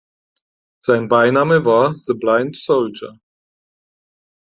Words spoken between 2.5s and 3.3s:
Soldier".